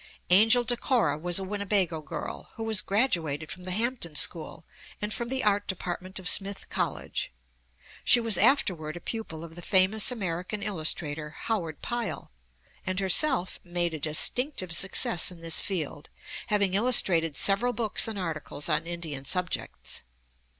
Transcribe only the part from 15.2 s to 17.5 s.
in this field, having illustrated